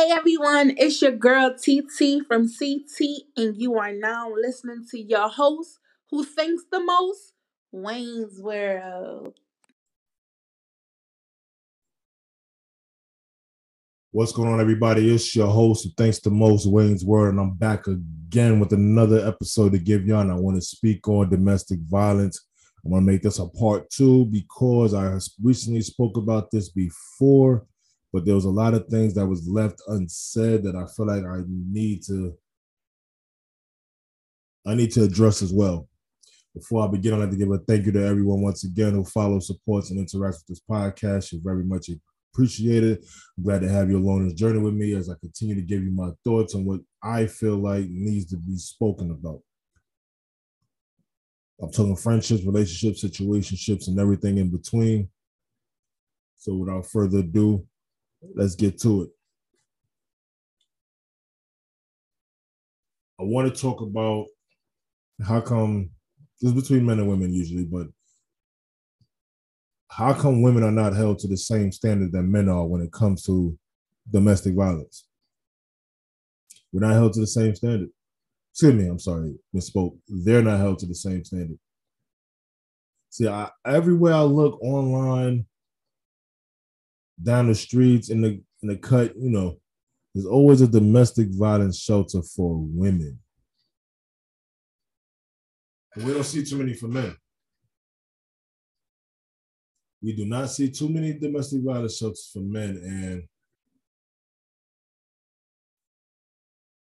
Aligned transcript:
Hey 0.00 0.12
everyone, 0.12 0.72
it's 0.78 1.02
your 1.02 1.12
girl 1.12 1.54
TT 1.54 2.26
from 2.26 2.48
CT, 2.48 3.24
and 3.36 3.54
you 3.60 3.78
are 3.78 3.92
now 3.92 4.32
listening 4.34 4.86
to 4.92 4.98
your 4.98 5.28
host 5.28 5.78
who 6.10 6.24
thinks 6.24 6.62
the 6.72 6.82
most, 6.82 7.34
Wayne's 7.70 8.40
World. 8.40 9.34
What's 14.10 14.32
going 14.32 14.48
on, 14.48 14.58
everybody? 14.58 15.14
It's 15.14 15.36
your 15.36 15.48
host 15.48 15.84
who 15.84 15.90
thanks 15.98 16.18
the 16.20 16.30
most, 16.30 16.66
Wayne's 16.66 17.04
World, 17.04 17.34
and 17.34 17.38
I'm 17.38 17.52
back 17.52 17.86
again 17.86 18.58
with 18.58 18.72
another 18.72 19.28
episode 19.28 19.72
to 19.72 19.78
give 19.78 20.06
y'all. 20.06 20.20
And 20.20 20.32
I 20.32 20.36
want 20.36 20.56
to 20.56 20.62
speak 20.62 21.06
on 21.08 21.28
domestic 21.28 21.78
violence. 21.90 22.42
I 22.78 22.88
want 22.88 23.02
to 23.02 23.12
make 23.12 23.20
this 23.20 23.38
a 23.38 23.46
part 23.48 23.90
two 23.90 24.24
because 24.32 24.94
I 24.94 25.18
recently 25.42 25.82
spoke 25.82 26.16
about 26.16 26.50
this 26.50 26.70
before 26.70 27.66
but 28.12 28.24
there 28.24 28.34
was 28.34 28.44
a 28.44 28.50
lot 28.50 28.74
of 28.74 28.86
things 28.86 29.14
that 29.14 29.26
was 29.26 29.48
left 29.48 29.80
unsaid 29.88 30.64
that 30.64 30.76
I 30.76 30.86
feel 30.94 31.06
like 31.06 31.24
I 31.24 31.42
need 31.46 32.02
to 32.04 32.36
I 34.66 34.74
need 34.74 34.90
to 34.92 35.04
address 35.04 35.42
as 35.42 35.52
well. 35.52 35.88
Before 36.54 36.84
I 36.84 36.90
begin, 36.90 37.14
I'd 37.14 37.20
like 37.20 37.30
to 37.30 37.36
give 37.36 37.50
a 37.50 37.58
thank 37.58 37.86
you 37.86 37.92
to 37.92 38.04
everyone 38.06 38.42
once 38.42 38.64
again 38.64 38.92
who 38.92 39.04
follows, 39.04 39.46
supports, 39.46 39.90
and 39.90 39.98
interacts 39.98 40.40
with 40.40 40.46
this 40.48 40.60
podcast. 40.68 41.32
You're 41.32 41.40
very 41.42 41.64
much 41.64 41.88
appreciated. 42.32 43.04
I'm 43.38 43.44
glad 43.44 43.62
to 43.62 43.68
have 43.68 43.88
you 43.88 43.98
along 43.98 44.20
on 44.20 44.24
this 44.24 44.34
journey 44.34 44.58
with 44.58 44.74
me 44.74 44.94
as 44.94 45.08
I 45.08 45.14
continue 45.20 45.54
to 45.54 45.62
give 45.62 45.82
you 45.82 45.92
my 45.92 46.10
thoughts 46.24 46.54
on 46.54 46.64
what 46.64 46.80
I 47.02 47.26
feel 47.26 47.56
like 47.56 47.86
needs 47.88 48.30
to 48.30 48.36
be 48.36 48.56
spoken 48.56 49.10
about. 49.12 49.40
I'm 51.62 51.70
talking 51.70 51.96
friendships, 51.96 52.44
relationships, 52.44 53.04
situationships, 53.04 53.88
and 53.88 53.98
everything 53.98 54.38
in 54.38 54.50
between. 54.50 55.08
So 56.36 56.54
without 56.54 56.86
further 56.86 57.18
ado, 57.18 57.66
Let's 58.22 58.54
get 58.54 58.80
to 58.80 59.02
it. 59.02 59.10
I 63.18 63.24
want 63.24 63.54
to 63.54 63.60
talk 63.60 63.80
about 63.80 64.26
how 65.26 65.40
come 65.40 65.90
this 66.40 66.52
is 66.52 66.60
between 66.60 66.86
men 66.86 66.98
and 66.98 67.08
women 67.08 67.32
usually, 67.32 67.64
but 67.64 67.86
how 69.88 70.14
come 70.14 70.42
women 70.42 70.62
are 70.62 70.70
not 70.70 70.94
held 70.94 71.18
to 71.18 71.28
the 71.28 71.36
same 71.36 71.72
standard 71.72 72.12
that 72.12 72.22
men 72.22 72.48
are 72.48 72.66
when 72.66 72.80
it 72.80 72.92
comes 72.92 73.24
to 73.24 73.58
domestic 74.10 74.54
violence? 74.54 75.06
We're 76.72 76.80
not 76.86 76.94
held 76.94 77.12
to 77.14 77.20
the 77.20 77.26
same 77.26 77.54
standard. 77.54 77.90
Excuse 78.52 78.74
me, 78.74 78.86
I'm 78.86 78.98
sorry, 78.98 79.34
misspoke. 79.54 79.98
They're 80.08 80.42
not 80.42 80.58
held 80.58 80.78
to 80.80 80.86
the 80.86 80.94
same 80.94 81.24
standard. 81.24 81.58
See, 83.10 83.28
I, 83.28 83.50
everywhere 83.66 84.14
I 84.14 84.22
look 84.22 84.62
online, 84.62 85.46
down 87.22 87.48
the 87.48 87.54
streets 87.54 88.10
in 88.10 88.20
the 88.20 88.40
in 88.62 88.68
the 88.68 88.76
cut, 88.76 89.16
you 89.16 89.30
know, 89.30 89.58
there's 90.14 90.26
always 90.26 90.60
a 90.60 90.68
domestic 90.68 91.28
violence 91.30 91.78
shelter 91.78 92.22
for 92.22 92.58
women. 92.58 93.18
We 95.96 96.12
don't 96.12 96.24
see 96.24 96.44
too 96.44 96.56
many 96.56 96.74
for 96.74 96.88
men. 96.88 97.16
We 100.02 100.14
do 100.14 100.24
not 100.24 100.50
see 100.50 100.70
too 100.70 100.88
many 100.88 101.12
domestic 101.12 101.62
violence 101.62 101.98
shelters 101.98 102.30
for 102.32 102.40
men, 102.40 102.80
and 102.84 103.22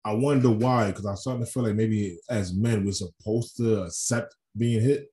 I 0.05 0.13
wonder 0.13 0.49
why. 0.49 0.87
Because 0.87 1.05
I'm 1.05 1.15
starting 1.15 1.45
to 1.45 1.51
feel 1.51 1.63
like 1.63 1.75
maybe 1.75 2.17
as 2.29 2.53
men 2.53 2.85
we're 2.85 2.91
supposed 2.91 3.57
to 3.57 3.83
accept 3.83 4.35
being 4.57 4.81
hit. 4.81 5.12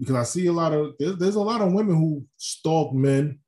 Because 0.00 0.16
I 0.16 0.22
see 0.22 0.46
a 0.46 0.52
lot 0.52 0.72
of 0.72 0.94
there's, 0.98 1.16
there's 1.18 1.34
a 1.34 1.40
lot 1.40 1.60
of 1.60 1.72
women 1.72 1.94
who 1.94 2.24
stalk 2.38 2.94
men, 2.94 3.38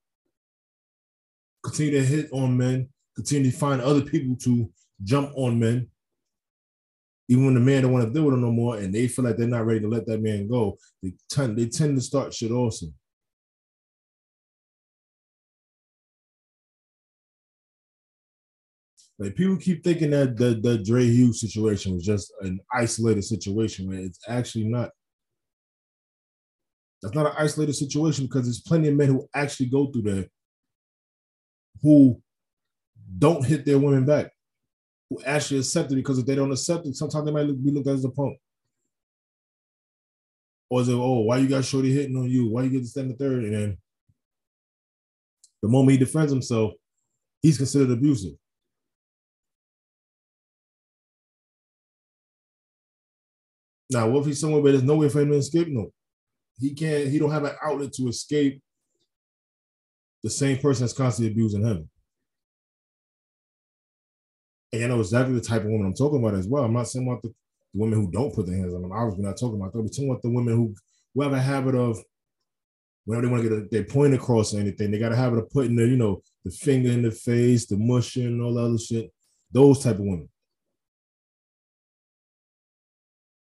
continue 1.64 1.92
to 1.92 2.05
hit 2.05 2.28
on 2.31 2.56
men, 2.56 2.91
continue 3.17 3.50
to 3.50 3.56
find 3.56 3.81
other 3.81 4.03
people 4.03 4.36
to 4.42 4.70
jump 5.02 5.33
on 5.35 5.58
men, 5.58 5.89
even 7.29 7.46
when 7.46 7.55
the 7.55 7.61
man 7.61 7.83
don't 7.83 7.92
want 7.92 8.07
to 8.07 8.12
deal 8.12 8.24
with 8.24 8.35
them 8.35 8.42
no 8.42 8.52
more, 8.52 8.77
and 8.77 8.95
they 8.95 9.08
feel 9.08 9.24
like 9.24 9.39
they're 9.39 9.46
not 9.46 9.64
ready 9.64 9.80
to 9.80 9.89
let 9.89 10.07
that 10.07 10.20
man 10.20 10.46
go. 10.46 10.77
They 11.02 11.14
tend 11.30 11.57
they 11.57 11.67
tend 11.67 11.96
to 11.96 12.02
start 12.02 12.35
shit 12.35 12.52
also. 12.52 12.86
Like 19.18 19.36
people 19.36 19.57
keep 19.57 19.83
thinking 19.83 20.11
that 20.11 20.36
the 20.36 20.61
the 20.62 20.79
Dre 20.79 21.07
Hughes 21.07 21.41
situation 21.41 21.95
was 21.95 22.05
just 22.05 22.30
an 22.42 22.61
isolated 22.74 23.24
situation 23.24 23.89
where 23.89 24.01
it's 24.01 24.18
actually 24.29 24.64
not. 24.64 24.91
That's 27.02 27.14
not 27.14 27.27
an 27.27 27.33
isolated 27.36 27.74
situation 27.74 28.27
because 28.27 28.45
there's 28.45 28.61
plenty 28.61 28.89
of 28.89 28.95
men 28.95 29.08
who 29.08 29.29
actually 29.35 29.67
go 29.67 29.86
through 29.86 30.02
that 30.02 30.29
who 31.83 32.20
don't 33.18 33.45
hit 33.45 33.64
their 33.67 33.79
women 33.79 34.05
back, 34.05 34.30
who 35.11 35.20
actually 35.24 35.58
accept 35.58 35.91
it 35.91 35.96
because 35.96 36.18
if 36.18 36.27
they 36.27 36.36
don't 36.36 36.52
accept 36.52 36.86
it, 36.86 36.95
sometimes 36.95 37.27
they 37.27 37.33
might 37.33 37.46
be 37.46 37.70
looked 37.70 37.89
at 37.89 37.95
as 37.95 38.05
a 38.05 38.11
punk. 38.11 38.39
Or 40.70 40.80
is 40.80 40.89
it, 40.89 40.95
oh, 40.95 41.20
why 41.20 41.39
you 41.39 41.48
got 41.48 41.64
Shorty 41.64 41.92
hitting 41.92 42.17
on 42.17 42.30
you? 42.30 42.48
Why 42.48 42.62
you 42.62 42.70
get 42.70 42.83
to 42.83 42.86
stand 42.86 43.11
the 43.11 43.14
third? 43.14 43.45
And 43.45 43.55
then 43.55 43.79
the 45.61 45.68
moment 45.68 45.92
he 45.92 45.98
defends 45.98 46.33
himself, 46.33 46.73
he's 47.42 47.58
considered 47.58 47.91
abusive. 47.91 48.33
Now, 53.91 54.08
what 54.08 54.20
if 54.20 54.27
he's 54.27 54.41
somewhere 54.41 54.62
where 54.62 54.73
there's 54.73 54.85
no 54.85 54.96
way 54.96 55.11
for 55.11 55.20
him 55.20 55.30
to 55.30 55.36
escape? 55.36 55.68
No. 55.68 55.92
He 56.58 56.74
can't. 56.74 57.08
He 57.08 57.18
don't 57.18 57.30
have 57.30 57.45
an 57.45 57.55
outlet 57.63 57.92
to 57.95 58.08
escape 58.08 58.63
the 60.23 60.30
same 60.30 60.58
person 60.58 60.85
that's 60.85 60.92
constantly 60.92 61.33
abusing 61.33 61.64
him. 61.64 61.89
And 64.73 64.85
I 64.85 64.86
know 64.86 65.01
exactly 65.01 65.35
the 65.35 65.41
type 65.41 65.62
of 65.62 65.68
woman 65.68 65.86
I'm 65.86 65.95
talking 65.95 66.18
about 66.18 66.39
as 66.39 66.46
well. 66.46 66.64
I'm 66.64 66.73
not 66.73 66.89
saying 66.89 67.07
about 67.07 67.23
the, 67.23 67.35
women 67.74 67.98
who 67.98 68.11
don't 68.11 68.35
put 68.35 68.46
their 68.46 68.57
hands 68.57 68.74
on 68.74 68.83
them. 68.83 68.92
Obviously, 68.92 69.24
not 69.24 69.39
talking 69.39 69.61
about 69.61 69.73
that. 69.73 69.80
We're 69.80 69.89
talking 69.89 70.11
about 70.11 70.23
the 70.23 70.30
women 70.30 70.55
who, 70.55 70.74
who 71.14 71.23
have 71.23 71.33
a 71.33 71.41
habit 71.41 71.74
of 71.74 71.98
whenever 73.05 73.27
they 73.27 73.33
want 73.33 73.42
to 73.42 73.48
get 73.48 73.58
a, 73.58 73.68
their 73.70 73.85
point 73.85 74.14
across 74.14 74.55
or 74.55 74.61
anything, 74.61 74.91
they 74.91 74.98
got 74.98 75.12
a 75.12 75.17
habit 75.17 75.39
of 75.39 75.51
putting 75.51 75.77
the, 75.77 75.86
you 75.86 75.96
know, 75.96 76.23
the 76.45 76.51
finger 76.51 76.91
in 76.91 77.02
the 77.02 77.11
face, 77.11 77.67
the 77.67 77.77
mushing, 77.77 78.41
all 78.41 78.55
that 78.55 78.64
other 78.64 78.79
shit. 78.79 79.12
Those 79.51 79.83
type 79.83 79.96
of 79.96 80.02
women. 80.02 80.29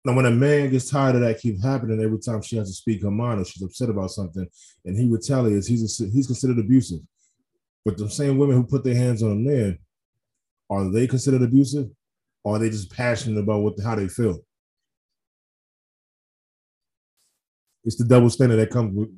Now, 0.05 0.13
when 0.15 0.25
a 0.25 0.31
man 0.31 0.69
gets 0.69 0.89
tired 0.89 1.15
of 1.15 1.21
that 1.21 1.39
keep 1.39 1.61
happening 1.61 2.01
every 2.01 2.19
time 2.19 2.41
she 2.41 2.57
has 2.57 2.67
to 2.67 2.73
speak 2.73 3.03
her 3.03 3.11
mind 3.11 3.39
or 3.39 3.45
she's 3.45 3.63
upset 3.63 3.89
about 3.89 4.11
something, 4.11 4.45
and 4.83 4.97
he 4.97 5.07
retaliates, 5.07 5.67
he's 5.67 6.01
a, 6.01 6.05
he's 6.09 6.27
considered 6.27 6.59
abusive. 6.59 6.99
But 7.85 7.97
the 7.97 8.09
same 8.09 8.37
women 8.37 8.57
who 8.57 8.63
put 8.65 8.83
their 8.83 8.95
hands 8.95 9.23
on 9.23 9.31
a 9.31 9.35
man, 9.35 9.79
are 10.69 10.91
they 10.91 11.07
considered 11.07 11.41
abusive, 11.41 11.89
or 12.43 12.55
are 12.55 12.59
they 12.59 12.69
just 12.69 12.91
passionate 12.91 13.39
about 13.39 13.61
what 13.61 13.79
how 13.79 13.95
they 13.95 14.09
feel? 14.09 14.39
It's 17.85 17.97
the 17.97 18.05
double 18.05 18.29
standard 18.29 18.57
that 18.57 18.71
comes 18.71 18.93
with 18.93 19.09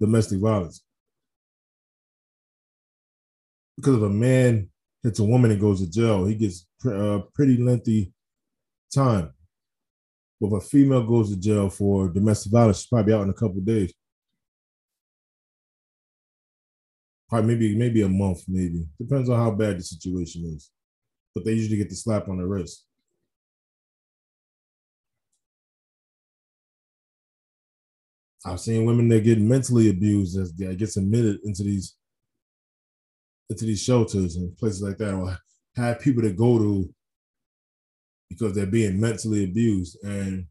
domestic 0.00 0.40
violence. 0.40 0.82
Because 3.76 3.96
if 3.96 4.02
a 4.02 4.08
man 4.08 4.68
hits 5.02 5.18
a 5.18 5.24
woman 5.24 5.50
and 5.50 5.60
goes 5.60 5.80
to 5.80 5.90
jail, 5.90 6.26
he 6.26 6.34
gets 6.34 6.66
a 6.84 7.16
uh, 7.16 7.18
pretty 7.34 7.56
lengthy 7.58 8.12
time 8.94 9.32
if 10.40 10.52
a 10.52 10.60
female 10.60 11.06
goes 11.06 11.30
to 11.30 11.36
jail 11.36 11.70
for 11.70 12.08
domestic 12.08 12.52
violence, 12.52 12.78
she's 12.78 12.86
probably 12.86 13.14
out 13.14 13.22
in 13.22 13.30
a 13.30 13.34
couple 13.34 13.60
days. 13.60 13.92
Probably 17.28 17.54
maybe 17.54 17.76
maybe 17.76 18.02
a 18.02 18.08
month, 18.08 18.44
maybe 18.46 18.86
depends 18.98 19.28
on 19.28 19.38
how 19.38 19.50
bad 19.50 19.78
the 19.78 19.82
situation 19.82 20.44
is. 20.54 20.70
But 21.34 21.44
they 21.44 21.52
usually 21.52 21.78
get 21.78 21.88
the 21.88 21.96
slap 21.96 22.28
on 22.28 22.38
the 22.38 22.46
wrist. 22.46 22.86
I've 28.44 28.60
seen 28.60 28.84
women 28.84 29.08
that 29.08 29.24
get 29.24 29.40
mentally 29.40 29.90
abused 29.90 30.38
as 30.38 30.52
they 30.52 30.74
gets 30.76 30.96
admitted 30.96 31.40
into 31.42 31.64
these 31.64 31.96
into 33.50 33.64
these 33.64 33.82
shelters 33.82 34.36
and 34.36 34.56
places 34.56 34.82
like 34.82 34.98
that, 34.98 35.14
or 35.14 35.36
have 35.74 36.00
people 36.00 36.22
that 36.22 36.36
go 36.36 36.58
to 36.58 36.94
because 38.28 38.54
they're 38.54 38.66
being 38.66 39.00
mentally 39.00 39.44
abused. 39.44 39.98
And 40.02 40.46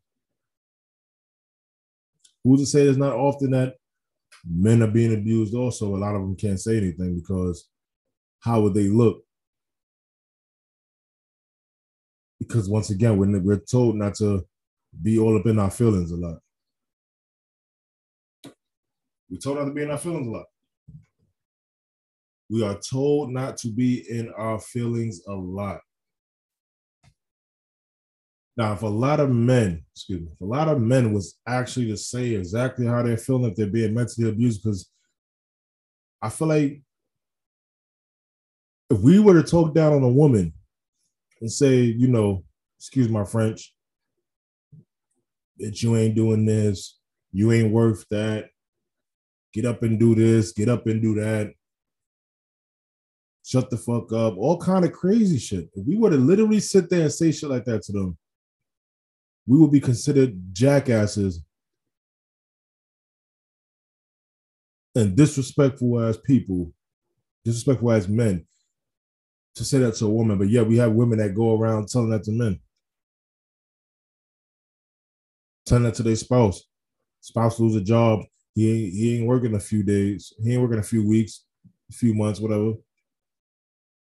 who's 2.44 2.62
to 2.62 2.66
say 2.66 2.84
it's 2.84 2.98
not 2.98 3.14
often 3.14 3.52
that 3.52 3.76
men 4.48 4.82
are 4.82 4.88
being 4.88 5.14
abused 5.14 5.54
also? 5.54 5.96
A 5.96 5.98
lot 5.98 6.16
of 6.16 6.22
them 6.22 6.36
can't 6.36 6.60
say 6.60 6.78
anything 6.78 7.16
because 7.16 7.68
how 8.40 8.62
would 8.62 8.74
they 8.74 8.88
look? 8.88 9.22
Because 12.40 12.70
once 12.70 12.90
again, 12.90 13.18
we're, 13.18 13.40
we're 13.40 13.60
told 13.60 13.96
not 13.96 14.16
to 14.16 14.46
be 15.02 15.18
all 15.18 15.38
up 15.38 15.46
in 15.46 15.60
our 15.60 15.72
feelings 15.72 16.12
a 16.12 16.16
lot. 16.16 16.38
We're 19.30 19.40
told 19.40 19.58
not 19.58 19.66
to 19.66 19.72
be 19.72 19.82
in 19.82 19.92
our 19.92 19.98
feelings 19.98 20.28
a 20.28 20.32
lot. 20.32 20.46
We 22.50 22.64
are 22.64 22.80
told 22.80 23.32
not 23.32 23.58
to 23.58 23.70
be 23.70 24.06
in 24.10 24.32
our 24.38 24.60
feelings 24.60 25.22
a 25.28 25.34
lot. 25.34 25.80
Now, 28.58 28.72
if 28.74 28.84
a 28.84 28.88
lot 28.88 29.20
of 29.20 29.30
men, 29.30 29.84
excuse 29.94 30.22
me, 30.22 30.30
if 30.32 30.40
a 30.40 30.46
lot 30.46 30.70
of 30.70 30.80
men 30.80 31.14
was 31.14 31.38
actually 31.46 31.88
to 31.88 31.98
say 31.98 32.36
exactly 32.36 32.86
how 32.86 33.04
they're 33.04 33.18
feeling 33.18 33.52
if 33.52 33.56
they're 33.56 33.68
being 33.68 33.94
mentally 33.94 34.30
abused, 34.30 34.64
because 34.64 34.90
I 36.22 36.30
feel 36.30 36.48
like 36.48 36.82
if 38.90 39.00
we 39.00 39.20
were 39.20 39.34
to 39.34 39.44
talk 39.44 39.74
down 39.74 39.94
on 39.94 40.04
a 40.04 40.10
woman 40.10 40.54
and 41.42 41.52
say, 41.52 41.82
you 41.82 42.08
know, 42.08 42.46
excuse 42.80 43.10
my 43.10 43.26
French, 43.26 43.74
that 45.58 45.82
you 45.82 45.96
ain't 45.98 46.16
doing 46.16 46.46
this, 46.46 46.98
you 47.32 47.52
ain't 47.52 47.72
worth 47.74 48.06
that. 48.10 48.50
Get 49.54 49.66
up 49.66 49.84
and 49.84 50.00
do 50.00 50.16
this, 50.16 50.52
get 50.52 50.70
up 50.70 50.86
and 50.88 51.02
do 51.02 51.16
that. 51.16 51.54
Shut 53.44 53.70
the 53.70 53.78
fuck 53.78 54.12
up. 54.12 54.38
All 54.38 54.58
kind 54.58 54.86
of 54.86 54.92
crazy 54.92 55.40
shit. 55.40 55.70
If 55.74 55.86
we 55.86 55.98
were 55.98 56.10
to 56.10 56.18
literally 56.18 56.60
sit 56.60 56.90
there 56.90 57.02
and 57.02 57.12
say 57.12 57.32
shit 57.32 57.50
like 57.50 57.66
that 57.66 57.84
to 57.84 57.92
them, 57.92 58.18
we 59.48 59.58
will 59.58 59.68
be 59.68 59.80
considered 59.80 60.54
jackasses 60.54 61.44
and 64.96 65.16
disrespectful 65.16 66.00
as 66.00 66.18
people, 66.18 66.72
disrespectful 67.44 67.92
as 67.92 68.08
men 68.08 68.46
to 69.56 69.64
say 69.64 69.80
that 69.80 69.96
to 69.96 70.06
a 70.06 70.10
woman. 70.10 70.38
But 70.38 70.50
yeah, 70.50 70.62
we 70.62 70.78
have 70.78 70.94
women 70.94 71.20
that 71.20 71.36
go 71.36 71.60
around 71.60 71.88
telling 71.88 72.10
that 72.10 72.24
to 72.24 72.32
men. 72.32 72.60
Telling 75.66 75.84
that 75.84 75.96
to 75.96 76.04
their 76.04 76.16
spouse. 76.16 76.64
Spouse 77.22 77.60
lose 77.60 77.76
a 77.76 77.82
job. 77.82 78.22
He 78.54 78.70
ain't, 78.70 78.94
he 78.94 79.18
ain't 79.18 79.28
working 79.28 79.56
a 79.56 79.60
few 79.60 79.84
days. 79.84 80.34
He 80.42 80.54
ain't 80.54 80.62
working 80.62 80.80
a 80.80 80.84
few 80.84 81.08
weeks, 81.08 81.44
a 81.90 81.94
few 81.94 82.14
months, 82.14 82.40
whatever. 82.40 82.74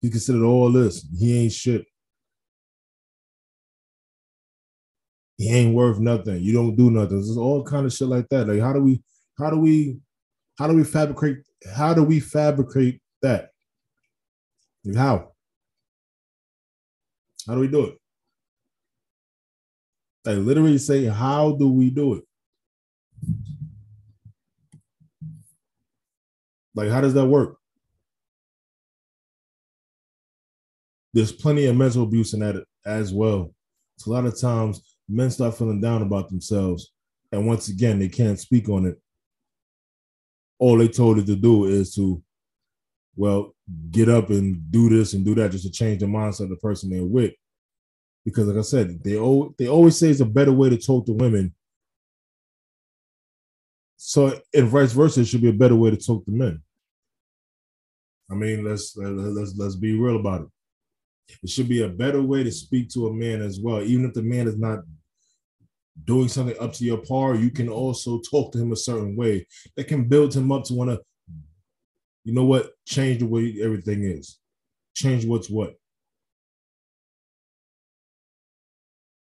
He 0.01 0.11
considered 0.11 0.45
all 0.45 0.73
this. 0.73 1.07
He 1.17 1.39
ain't 1.39 1.53
shit. 1.53 1.85
He 5.39 5.49
ain't 5.49 5.75
worth 5.75 5.99
nothing. 5.99 6.41
You 6.43 6.53
don't 6.53 6.77
do 6.77 6.91
nothing. 6.91 7.17
There's 7.17 7.37
all 7.37 7.65
kind 7.65 7.87
of 7.87 7.93
shit 7.93 8.09
like 8.09 8.29
that. 8.29 8.49
Like 8.49 8.61
how 8.61 8.73
do 8.73 8.81
we 8.81 9.03
how 9.39 9.51
do 9.51 9.59
we 9.59 9.99
how 10.59 10.67
do 10.67 10.75
we 10.75 10.85
fabricate 10.85 11.39
how 11.75 11.95
do 11.95 12.03
we 12.03 12.21
fabricate 12.21 13.01
that? 13.23 13.51
Like 14.85 14.97
how? 14.97 15.33
How 17.47 17.55
do 17.55 17.61
we 17.61 17.69
do 17.69 17.87
it? 17.87 17.99
They 20.25 20.37
literally 20.37 20.79
say, 20.79 21.05
how 21.07 21.53
do 21.53 21.69
we 21.69 21.91
do 21.91 22.15
it? 22.15 22.25
Like, 26.75 26.91
how 26.91 27.01
does 27.01 27.15
that 27.15 27.27
work? 27.27 27.59
There's 31.13 31.33
plenty 31.33 31.67
of 31.67 31.77
mental 31.77 32.05
abuse 32.05 32.33
in 32.33 32.41
that 32.41 32.65
as 32.87 33.13
well. 33.13 33.53
It's 33.97 34.07
a 34.07 34.11
lot 34.11 34.25
of 34.25 34.41
times 34.41 34.92
men 35.09 35.31
start 35.31 35.57
feeling 35.57 35.81
down 35.81 36.03
about 36.03 36.29
themselves. 36.29 36.93
And 37.31 37.47
once 37.47 37.69
again, 37.69 37.99
they 37.99 38.09
can't 38.09 38.39
speak 38.39 38.69
on 38.69 38.87
it. 38.87 39.01
All 40.59 40.79
they 40.79 40.89
told 40.89 41.19
it 41.19 41.27
to 41.27 41.37
do 41.37 41.65
is 41.65 41.95
to, 41.95 42.23
well, 43.17 43.55
get 43.91 44.09
up 44.09 44.31
and 44.31 44.71
do 44.71 44.89
this 44.89 45.15
and 45.15 45.25
do 45.25 45.35
that 45.37 45.51
just 45.51 45.65
to 45.65 45.71
change 45.71 46.01
the 46.01 46.07
mindset 46.07 46.45
of 46.45 46.51
the 46.51 46.57
person 46.57 46.91
they're 46.91 47.05
with. 47.05 47.33
Because 48.25 48.47
like 48.47 48.59
I 48.59 48.63
said, 48.63 49.03
they 49.03 49.19
always, 49.19 49.53
they 49.59 49.69
always 49.69 49.99
say 49.99 50.09
it's 50.09 50.21
a 50.21 50.27
better 50.27 50.53
way 50.53 50.71
to 50.71 50.79
talk 50.79 51.07
to 51.07 51.13
women. 51.13 51.55
So 53.97 54.39
and 54.55 54.69
vice 54.69 54.93
versa, 54.93 55.21
it 55.21 55.27
should 55.27 55.43
be 55.43 55.49
a 55.49 55.55
better 55.55 55.77
way 55.77 55.91
to 55.91 55.97
talk 55.97 56.25
to 56.25 56.33
men. 56.33 56.63
I 58.31 58.35
mean, 58.35 58.65
let's 58.65 58.97
let's 58.97 59.55
let's 59.57 59.77
be 59.77 59.99
real 59.99 60.17
about 60.17 60.43
it. 60.43 60.49
It 61.43 61.51
should 61.51 61.69
be 61.69 61.83
a 61.83 61.89
better 61.89 62.23
way 62.23 62.45
to 62.45 62.53
speak 62.53 62.89
to 62.91 63.07
a 63.07 63.13
man 63.13 63.43
as 63.43 63.61
well. 63.61 63.83
Even 63.83 64.05
if 64.05 64.15
the 64.15 64.23
man 64.23 64.47
is 64.47 64.59
not 64.59 64.81
doing 66.05 66.29
something 66.29 66.57
up 66.61 66.73
to 66.75 66.85
your 66.85 66.99
par, 66.99 67.35
you 67.35 67.51
can 67.51 67.69
also 67.69 68.21
talk 68.21 68.53
to 68.53 68.59
him 68.59 68.73
a 68.73 68.77
certain 68.77 69.17
way 69.17 69.47
that 69.77 69.89
can 69.89 70.09
build 70.09 70.35
him 70.35 70.51
up 70.53 70.65
to 70.65 70.75
want 70.75 70.91
to, 70.91 71.01
you 72.25 72.33
know 72.33 72.45
what, 72.45 72.71
change 72.87 73.21
the 73.21 73.27
way 73.27 73.57
everything 73.63 74.05
is, 74.05 74.39
change 74.95 75.25
what's 75.25 75.51
what. 75.51 75.75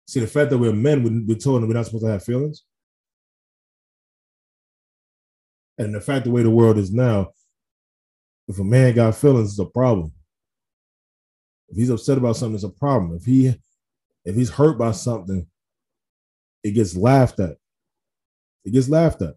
See, 0.07 0.19
the 0.19 0.27
fact 0.27 0.49
that 0.49 0.57
we're 0.57 0.73
men, 0.73 1.25
we're 1.27 1.37
told 1.37 1.61
we're 1.61 1.73
not 1.73 1.85
supposed 1.85 2.05
to 2.05 2.11
have 2.11 2.23
feelings. 2.23 2.63
And 5.77 5.93
the 5.93 6.01
fact 6.01 6.25
the 6.25 6.31
way 6.31 6.43
the 6.43 6.49
world 6.49 6.77
is 6.77 6.91
now, 6.91 7.29
if 8.47 8.59
a 8.59 8.63
man 8.63 8.95
got 8.95 9.15
feelings, 9.15 9.51
it's 9.51 9.59
a 9.59 9.65
problem. 9.65 10.11
If 11.69 11.77
he's 11.77 11.89
upset 11.89 12.17
about 12.17 12.35
something, 12.35 12.55
it's 12.55 12.63
a 12.63 12.69
problem. 12.69 13.15
If 13.15 13.25
he 13.25 13.55
if 14.25 14.35
he's 14.35 14.49
hurt 14.49 14.77
by 14.77 14.91
something, 14.91 15.47
it 16.63 16.71
gets 16.71 16.95
laughed 16.95 17.39
at. 17.39 17.57
It 18.65 18.71
gets 18.71 18.89
laughed 18.89 19.21
at. 19.21 19.35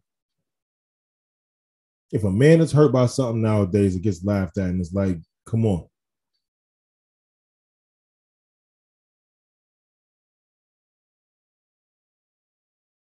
If 2.10 2.24
a 2.24 2.30
man 2.30 2.60
is 2.60 2.72
hurt 2.72 2.92
by 2.92 3.06
something 3.06 3.40
nowadays, 3.40 3.96
it 3.96 4.02
gets 4.02 4.24
laughed 4.24 4.58
at, 4.58 4.68
and 4.68 4.80
it's 4.80 4.92
like, 4.92 5.18
come 5.46 5.64
on. 5.64 5.86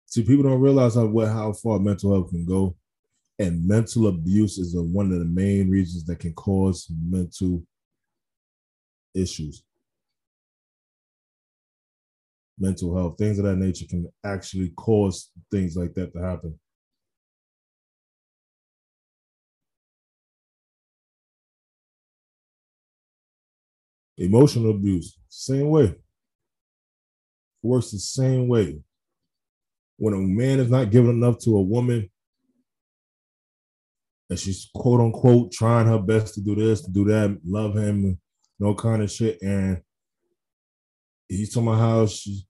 See, 0.06 0.22
people 0.22 0.44
don't 0.44 0.62
realize 0.62 0.94
how 0.94 1.12
how 1.26 1.52
far 1.52 1.78
mental 1.78 2.12
health 2.12 2.30
can 2.30 2.46
go, 2.46 2.74
and 3.38 3.66
mental 3.66 4.06
abuse 4.06 4.56
is 4.56 4.74
a, 4.74 4.82
one 4.82 5.12
of 5.12 5.18
the 5.18 5.26
main 5.26 5.68
reasons 5.68 6.04
that 6.06 6.20
can 6.20 6.32
cause 6.32 6.86
mental 7.02 7.62
issues. 9.16 9.62
Mental 12.58 12.96
health, 12.96 13.18
things 13.18 13.38
of 13.38 13.44
that 13.44 13.56
nature 13.56 13.86
can 13.88 14.08
actually 14.24 14.70
cause 14.70 15.30
things 15.50 15.76
like 15.76 15.94
that 15.94 16.12
to 16.12 16.20
happen. 16.20 16.58
Emotional 24.18 24.70
abuse, 24.70 25.18
same 25.28 25.68
way. 25.68 25.94
Works 27.62 27.90
the 27.90 27.98
same 27.98 28.48
way 28.48 28.78
when 29.98 30.14
a 30.14 30.18
man 30.18 30.60
is 30.60 30.70
not 30.70 30.90
giving 30.90 31.10
enough 31.10 31.38
to 31.40 31.56
a 31.56 31.62
woman 31.62 32.08
and 34.28 34.38
she's 34.38 34.68
quote 34.74 35.00
unquote 35.00 35.52
trying 35.52 35.86
her 35.86 35.98
best 35.98 36.34
to 36.34 36.40
do 36.40 36.54
this, 36.54 36.82
to 36.82 36.90
do 36.90 37.04
that, 37.04 37.38
love 37.44 37.74
him, 37.74 38.18
no 38.58 38.74
kind 38.74 39.02
of 39.02 39.10
shit, 39.10 39.40
and 39.42 39.80
he's 41.28 41.52
talking 41.52 41.68
about 41.68 41.80
how 41.80 42.06
she 42.06 42.46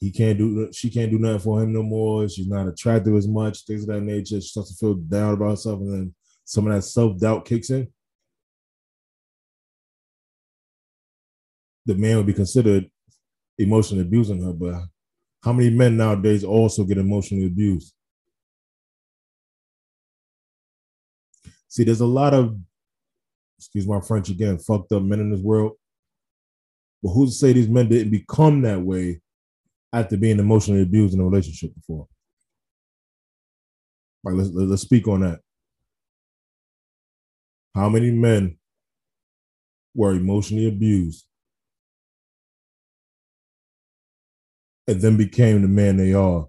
he 0.00 0.12
can't 0.12 0.38
do 0.38 0.70
she 0.72 0.90
can't 0.90 1.10
do 1.10 1.18
nothing 1.18 1.40
for 1.40 1.62
him 1.62 1.72
no 1.72 1.82
more. 1.82 2.28
She's 2.28 2.48
not 2.48 2.68
attractive 2.68 3.14
as 3.14 3.26
much, 3.28 3.64
things 3.64 3.82
of 3.82 3.88
that 3.88 4.02
nature. 4.02 4.40
She 4.40 4.48
starts 4.48 4.70
to 4.70 4.76
feel 4.76 4.94
down 4.94 5.34
about 5.34 5.50
herself, 5.50 5.80
and 5.80 5.92
then 5.92 6.14
some 6.44 6.66
of 6.66 6.74
that 6.74 6.82
self 6.82 7.18
doubt 7.18 7.44
kicks 7.44 7.70
in. 7.70 7.88
The 11.86 11.94
man 11.94 12.16
would 12.18 12.26
be 12.26 12.34
considered 12.34 12.90
emotionally 13.58 14.02
abusing 14.02 14.42
her, 14.42 14.52
but 14.52 14.82
how 15.42 15.52
many 15.52 15.70
men 15.70 15.96
nowadays 15.96 16.44
also 16.44 16.84
get 16.84 16.98
emotionally 16.98 17.46
abused? 17.46 17.94
See, 21.68 21.84
there's 21.84 22.00
a 22.00 22.06
lot 22.06 22.34
of, 22.34 22.56
excuse 23.58 23.86
my 23.86 24.00
French 24.00 24.28
again, 24.28 24.58
fucked 24.58 24.92
up 24.92 25.02
men 25.02 25.20
in 25.20 25.30
this 25.30 25.40
world. 25.40 25.72
But 27.02 27.10
who's 27.10 27.32
to 27.32 27.38
say 27.38 27.52
these 27.52 27.68
men 27.68 27.88
didn't 27.88 28.10
become 28.10 28.62
that 28.62 28.80
way 28.80 29.20
after 29.92 30.16
being 30.16 30.38
emotionally 30.38 30.82
abused 30.82 31.14
in 31.14 31.20
a 31.20 31.24
relationship 31.24 31.74
before? 31.74 32.06
Like, 34.24 34.34
let's, 34.34 34.50
let's 34.52 34.82
speak 34.82 35.06
on 35.08 35.20
that. 35.20 35.40
How 37.74 37.88
many 37.88 38.10
men 38.10 38.58
were 39.94 40.12
emotionally 40.12 40.68
abused 40.68 41.24
and 44.86 45.00
then 45.00 45.16
became 45.16 45.62
the 45.62 45.68
man 45.68 45.96
they 45.96 46.14
are 46.14 46.46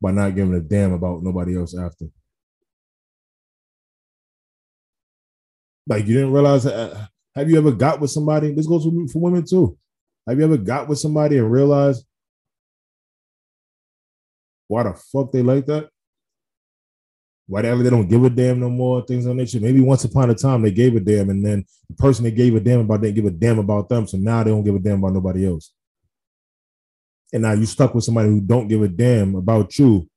by 0.00 0.10
not 0.10 0.34
giving 0.34 0.54
a 0.54 0.60
damn 0.60 0.92
about 0.92 1.22
nobody 1.22 1.56
else 1.56 1.76
after. 1.76 2.06
Like 5.86 6.06
you 6.06 6.14
didn't 6.14 6.32
realize 6.32 6.64
that. 6.64 6.74
Uh, 6.74 7.06
have 7.34 7.50
you 7.50 7.58
ever 7.58 7.72
got 7.72 8.00
with 8.00 8.10
somebody? 8.10 8.52
This 8.52 8.66
goes 8.66 8.84
for, 8.84 8.90
for 9.08 9.18
women 9.20 9.44
too. 9.44 9.78
Have 10.26 10.38
you 10.38 10.44
ever 10.44 10.56
got 10.56 10.88
with 10.88 10.98
somebody 10.98 11.38
and 11.38 11.50
realized 11.50 12.04
why 14.68 14.82
the 14.82 14.94
fuck 14.94 15.30
they 15.32 15.42
like 15.42 15.66
that? 15.66 15.88
Why 17.46 17.60
Whatever 17.60 17.84
they 17.84 17.90
don't 17.90 18.08
give 18.08 18.24
a 18.24 18.30
damn 18.30 18.58
no 18.58 18.68
more, 18.68 19.02
things 19.02 19.26
on 19.26 19.36
nature. 19.36 19.60
Maybe 19.60 19.80
once 19.80 20.02
upon 20.02 20.30
a 20.30 20.34
time 20.34 20.62
they 20.62 20.72
gave 20.72 20.96
a 20.96 21.00
damn, 21.00 21.30
and 21.30 21.44
then 21.44 21.64
the 21.88 21.94
person 21.94 22.24
they 22.24 22.32
gave 22.32 22.56
a 22.56 22.60
damn 22.60 22.80
about 22.80 23.02
didn't 23.02 23.14
give 23.14 23.26
a 23.26 23.30
damn 23.30 23.60
about 23.60 23.88
them, 23.88 24.06
so 24.08 24.16
now 24.16 24.42
they 24.42 24.50
don't 24.50 24.64
give 24.64 24.74
a 24.74 24.80
damn 24.80 24.98
about 24.98 25.12
nobody 25.12 25.46
else 25.46 25.72
and 27.32 27.42
now 27.42 27.52
you 27.52 27.66
stuck 27.66 27.94
with 27.94 28.04
somebody 28.04 28.28
who 28.28 28.40
don't 28.40 28.68
give 28.68 28.82
a 28.82 28.88
damn 28.88 29.34
about 29.34 29.78
you, 29.78 30.08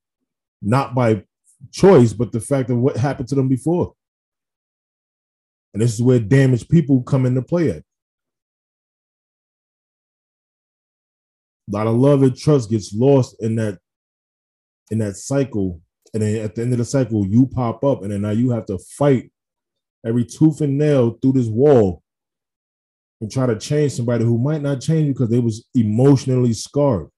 not 0.61 0.93
by 0.93 1.23
choice, 1.71 2.13
but 2.13 2.31
the 2.31 2.39
fact 2.39 2.69
of 2.69 2.77
what 2.77 2.97
happened 2.97 3.27
to 3.29 3.35
them 3.35 3.47
before. 3.47 3.93
And 5.73 5.81
this 5.81 5.93
is 5.93 6.01
where 6.01 6.19
damaged 6.19 6.69
people 6.69 7.03
come 7.03 7.25
into 7.25 7.41
play 7.41 7.69
at. 7.69 7.83
A 11.67 11.71
lot 11.71 11.87
of 11.87 11.95
love 11.95 12.23
and 12.23 12.35
trust 12.35 12.69
gets 12.69 12.93
lost 12.95 13.35
in 13.39 13.55
that 13.55 13.77
in 14.89 14.97
that 14.99 15.15
cycle. 15.15 15.81
And 16.13 16.23
then 16.23 16.43
at 16.43 16.55
the 16.55 16.63
end 16.63 16.71
of 16.73 16.79
the 16.79 16.85
cycle, 16.85 17.27
you 17.27 17.45
pop 17.45 17.83
up, 17.83 18.01
and 18.01 18.11
then 18.11 18.21
now 18.21 18.31
you 18.31 18.49
have 18.49 18.65
to 18.67 18.79
fight 18.97 19.31
every 20.03 20.25
tooth 20.25 20.61
and 20.61 20.77
nail 20.77 21.17
through 21.21 21.33
this 21.33 21.47
wall 21.47 22.01
and 23.21 23.31
try 23.31 23.45
to 23.45 23.57
change 23.59 23.91
somebody 23.91 24.23
who 24.23 24.37
might 24.37 24.61
not 24.61 24.81
change 24.81 25.09
because 25.09 25.29
they 25.29 25.39
was 25.39 25.67
emotionally 25.75 26.53
scarred. 26.53 27.09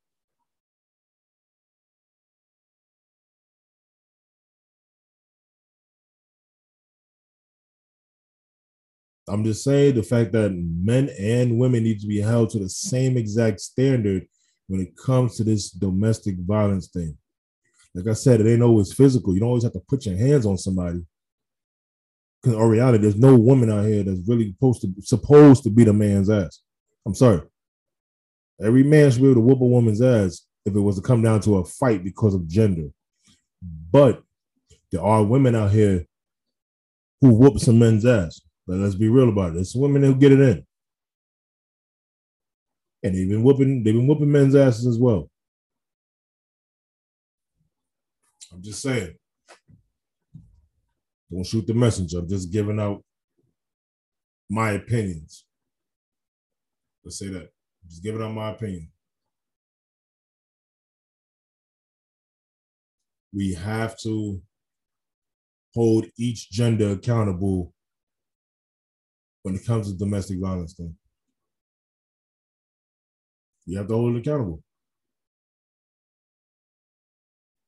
I'm 9.32 9.46
just 9.46 9.64
saying 9.64 9.96
the 9.96 10.04
fact 10.04 10.34
that 10.34 10.52
men 10.52 11.10
and 11.18 11.58
women 11.58 11.84
need 11.84 12.02
to 12.02 12.08
be 12.08 12.20
held 12.20 12.50
to 12.50 12.60
the 12.60 12.68
same 12.68 13.16
exact 13.16 13.62
standard 13.62 14.28
when 14.68 14.82
it 14.82 14.98
comes 14.98 15.38
to 15.38 15.46
this 15.46 15.72
domestic 15.72 16.36
violence 16.40 16.90
thing. 16.90 17.18
Like 17.96 18.08
I 18.08 18.14
said, 18.14 18.42
it 18.42 18.52
ain't 18.52 18.62
always 18.62 18.92
physical. 18.92 19.34
You 19.34 19.40
don't 19.40 19.50
always 19.50 19.64
have 19.64 19.74
to 19.74 19.82
put 19.88 20.06
your 20.06 20.18
hands 20.18 20.46
on 20.46 20.58
somebody. 20.58 21.06
Because 22.42 22.58
in 22.58 22.68
reality, 22.68 22.98
there's 22.98 23.16
no 23.16 23.38
woman 23.38 23.72
out 23.72 23.86
here 23.86 24.04
that's 24.04 24.28
really 24.28 24.52
supposed 24.52 24.82
to 24.82 24.94
supposed 25.02 25.64
to 25.64 25.70
beat 25.70 25.88
a 25.88 25.94
man's 25.94 26.30
ass. 26.30 26.62
I'm 27.06 27.16
sorry. 27.16 27.42
Every 28.62 28.84
man 28.84 29.12
should 29.12 29.22
be 29.22 29.32
able 29.32 29.36
to 29.36 29.42
whoop 29.42 29.62
a 29.62 29.66
woman's 29.66 30.02
ass 30.02 30.46
if 30.66 30.76
it 30.76 30.80
was 30.80 30.98
to 30.98 31.02
come 31.02 31.22
down 31.22 31.40
to 31.42 31.58
a 31.58 31.66
fight 31.66 32.04
because 32.04 32.34
of 32.34 32.48
gender. 32.48 32.90
But 33.92 34.24
there 34.92 35.02
are 35.02 35.24
women 35.24 35.56
out 35.56 35.72
here 35.72 36.06
who 37.22 37.34
whoop 37.34 37.60
some 37.60 37.80
men's 37.80 38.06
ass. 38.06 38.42
But 38.68 38.78
let's 38.78 38.96
be 38.96 39.10
real 39.10 39.30
about 39.30 39.56
it. 39.56 39.60
It's 39.60 39.76
women 39.76 40.04
who 40.04 40.16
get 40.16 40.32
it 40.32 40.40
in. 40.40 40.66
And 43.04 43.16
they've 43.16 43.30
been 43.30 43.44
whooping, 43.44 43.84
they've 43.84 43.94
been 43.94 44.08
whooping 44.08 44.32
men's 44.32 44.56
asses 44.56 44.86
as 44.86 45.00
well. 45.00 45.30
I'm 48.54 48.62
just 48.62 48.82
saying. 48.82 49.16
Don't 51.32 51.46
shoot 51.46 51.66
the 51.66 51.74
messenger. 51.74 52.20
I'm 52.20 52.28
just 52.28 52.52
giving 52.52 52.80
out 52.80 53.04
my 54.50 54.72
opinions. 54.72 55.46
Let's 57.04 57.18
say 57.18 57.28
that. 57.30 57.44
I'm 57.44 57.90
just 57.90 58.04
giving 58.04 58.22
out 58.22 58.34
my 58.34 58.52
opinion. 58.52 58.90
We 63.34 63.54
have 63.54 63.98
to 64.00 64.42
hold 65.74 66.06
each 66.18 66.52
gender 66.52 66.92
accountable 66.92 67.74
when 69.44 69.56
it 69.56 69.66
comes 69.66 69.92
to 69.92 69.98
domestic 69.98 70.40
violence 70.40 70.74
thing. 70.74 70.96
You 73.66 73.78
have 73.78 73.88
to 73.88 73.94
hold 73.94 74.16
it 74.16 74.20
accountable. 74.20 74.64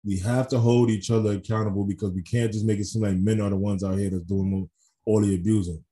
We 0.05 0.19
have 0.19 0.49
to 0.49 0.59
hold 0.59 0.89
each 0.89 1.09
other 1.11 1.33
accountable 1.33 1.85
because 1.85 2.11
we 2.11 2.23
can't 2.23 2.51
just 2.51 2.65
make 2.65 2.79
it 2.79 2.85
seem 2.85 3.03
like 3.03 3.15
men 3.15 3.39
are 3.39 3.49
the 3.49 3.55
ones 3.55 3.83
out 3.83 3.97
here 3.97 4.09
that's 4.09 4.23
doing 4.23 4.69
all 5.05 5.21
the 5.21 5.35
abusing. 5.35 5.83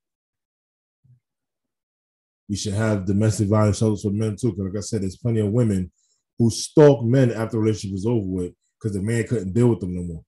We 2.49 2.57
should 2.57 2.73
have 2.73 3.05
domestic 3.05 3.47
violence 3.47 3.77
shelters 3.77 4.01
for 4.03 4.11
men 4.11 4.35
too. 4.35 4.51
Because 4.51 4.65
like 4.65 4.77
I 4.77 4.81
said, 4.81 5.03
there's 5.03 5.15
plenty 5.15 5.39
of 5.39 5.51
women 5.51 5.89
who 6.37 6.49
stalk 6.49 7.05
men 7.05 7.31
after 7.31 7.51
the 7.51 7.59
relationship 7.59 7.95
is 7.95 8.05
over 8.05 8.25
with 8.25 8.51
because 8.77 8.95
the 8.95 9.01
man 9.01 9.25
couldn't 9.25 9.53
deal 9.53 9.69
with 9.69 9.79
them 9.79 9.95
no 9.95 10.03
more. 10.03 10.23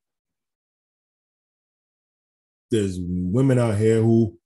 There's 2.71 2.97
women 3.01 3.59
out 3.59 3.77
here 3.77 4.01
who 4.01 4.37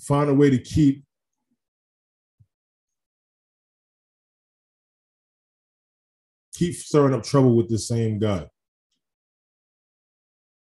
find 0.00 0.30
a 0.30 0.34
way 0.34 0.50
to 0.50 0.58
keep 0.58 1.04
keep 6.54 6.74
stirring 6.74 7.14
up 7.14 7.22
trouble 7.22 7.54
with 7.56 7.68
the 7.68 7.78
same 7.78 8.18
guy. 8.18 8.46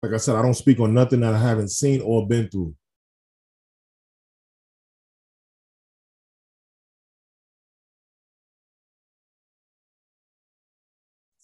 Like 0.03 0.13
I 0.13 0.17
said, 0.19 0.37
I 0.37 0.43
don't 0.43 0.55
speak 0.55 0.81
on 0.81 0.95
nothing 0.95 1.21
that 1.21 1.35
I 1.35 1.39
haven't 1.39 1.71
seen 1.71 2.01
or 2.03 2.27
been 2.29 2.49
through. 2.49 2.75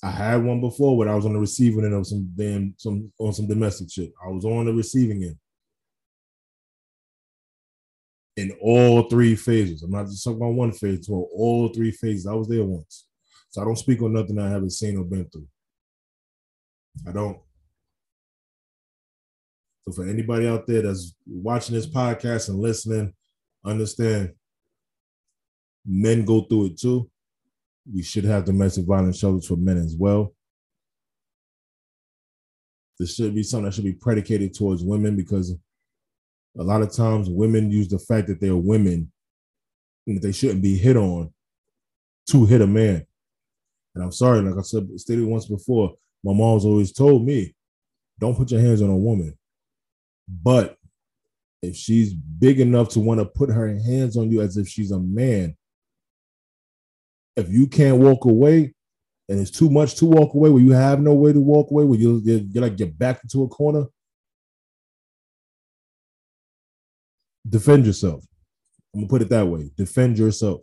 I 0.03 0.11
had 0.11 0.43
one 0.43 0.61
before 0.61 0.97
when 0.97 1.09
I 1.09 1.15
was 1.15 1.27
on 1.27 1.35
the 1.35 1.39
receiving 1.39 1.85
end 1.85 1.95
of 1.95 2.07
some 2.07 2.31
damn 2.35 2.75
some 2.79 3.13
on 3.19 3.35
some 3.35 3.47
domestic 3.47 3.91
shit. 3.91 4.13
I 4.25 4.29
was 4.29 4.45
on 4.45 4.65
the 4.65 4.73
receiving 4.73 5.23
end 5.23 5.37
in 8.37 8.53
all 8.61 9.03
three 9.09 9.35
phases. 9.35 9.83
I'm 9.83 9.91
not 9.91 10.07
just 10.07 10.25
talking 10.25 10.39
about 10.39 10.55
one 10.55 10.73
phase, 10.73 11.07
but 11.07 11.15
all 11.15 11.69
three 11.69 11.91
phases. 11.91 12.27
I 12.27 12.35
was 12.35 12.49
there 12.49 12.65
once. 12.65 13.07
So 13.51 13.61
I 13.61 13.65
don't 13.65 13.77
speak 13.77 14.01
on 14.03 14.13
nothing 14.13 14.39
I 14.39 14.49
haven't 14.49 14.71
seen 14.71 14.97
or 14.97 15.05
been 15.05 15.29
through. 15.29 15.49
I 17.07 17.13
don't. 17.13 17.39
So 19.85 19.93
for 19.93 20.07
anybody 20.07 20.47
out 20.47 20.67
there 20.67 20.83
that's 20.83 21.15
watching 21.27 21.75
this 21.75 21.87
podcast 21.87 22.49
and 22.49 22.59
listening, 22.59 23.13
understand 23.65 24.35
men 25.85 26.25
go 26.25 26.43
through 26.43 26.67
it 26.67 26.81
too. 26.81 27.11
We 27.93 28.03
should 28.03 28.25
have 28.25 28.45
domestic 28.45 28.85
violence 28.85 29.19
shelters 29.19 29.47
for 29.47 29.57
men 29.57 29.79
as 29.79 29.97
well. 29.97 30.35
This 32.99 33.15
should 33.15 33.35
be 33.35 33.43
something 33.43 33.65
that 33.65 33.75
should 33.75 33.85
be 33.85 33.95
predicated 33.95 34.55
towards 34.55 34.85
women 34.85 35.17
because 35.17 35.57
a 36.59 36.63
lot 36.63 36.83
of 36.83 36.93
times 36.93 37.29
women 37.29 37.71
use 37.71 37.89
the 37.89 37.99
fact 37.99 38.27
that 38.29 38.41
they're 38.41 38.57
women 38.57 39.11
and 40.07 40.17
that 40.17 40.27
they 40.27 40.33
shouldn't 40.33 40.63
be 40.63 40.77
hit 40.77 40.97
on 40.97 41.33
to 42.31 42.47
hit 42.47 42.61
a 42.61 42.67
man. 42.67 43.07
And 43.95 44.05
I'm 44.05 44.13
sorry, 44.13 44.41
like 44.41 44.59
I 44.59 44.63
said, 44.63 44.89
stated 44.97 45.25
once 45.25 45.47
before, 45.47 45.95
my 46.23 46.33
mom's 46.33 46.65
always 46.65 46.93
told 46.93 47.25
me, 47.25 47.55
don't 48.19 48.37
put 48.37 48.51
your 48.51 48.61
hands 48.61 48.83
on 48.83 48.91
a 48.91 48.97
woman. 48.97 49.37
But 50.29 50.77
if 51.63 51.77
she's 51.77 52.13
big 52.13 52.61
enough 52.61 52.91
to 52.91 53.01
want 53.01 53.21
to 53.21 53.27
put 53.27 53.51
her 53.51 53.69
hands 53.69 54.17
on 54.17 54.31
you 54.31 54.41
as 54.41 54.57
if 54.57 54.69
she's 54.69 54.91
a 54.91 54.99
man, 54.99 55.57
if 57.37 57.49
you 57.49 57.67
can't 57.67 57.99
walk 57.99 58.25
away 58.25 58.75
and 59.29 59.41
it's 59.41 59.51
too 59.51 59.71
much 59.71 59.95
to 59.97 60.07
walk 60.07 60.35
away, 60.35 60.51
where 60.51 60.63
you 60.63 60.73
have 60.73 61.01
no 61.01 61.15
way 61.15 61.33
to 61.33 61.41
walk 61.41 61.71
away, 61.71 61.85
where 61.85 61.99
you, 61.99 62.21
you're, 62.25 62.39
you're 62.39 62.63
like 62.63 62.77
get 62.77 62.99
back 62.99 63.21
into 63.23 63.43
a 63.43 63.49
corner, 63.49 63.87
defend 67.49 67.87
yourself. 67.87 68.25
I'm 68.95 69.01
gonna 69.01 69.09
put 69.09 69.23
it 69.23 69.29
that 69.31 69.47
way. 69.47 69.71
Defend 69.77 70.19
yourself. 70.19 70.63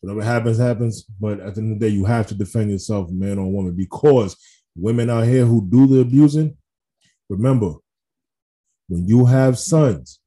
Whatever 0.00 0.22
happens, 0.22 0.58
happens. 0.58 1.04
But 1.20 1.40
at 1.40 1.54
the 1.54 1.60
end 1.60 1.72
of 1.72 1.80
the 1.80 1.86
day, 1.86 1.92
you 1.92 2.04
have 2.04 2.26
to 2.28 2.34
defend 2.34 2.70
yourself, 2.70 3.10
man 3.10 3.38
or 3.38 3.50
woman, 3.50 3.74
because 3.74 4.36
women 4.76 5.10
out 5.10 5.24
here 5.24 5.44
who 5.44 5.66
do 5.68 5.86
the 5.86 6.00
abusing, 6.00 6.56
remember, 7.28 7.74
when 8.88 9.06
you 9.06 9.26
have 9.26 9.58
sons 9.58 10.20